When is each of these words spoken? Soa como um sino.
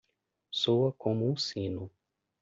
Soa 0.51 0.91
como 0.93 1.29
um 1.29 1.37
sino. 1.37 1.91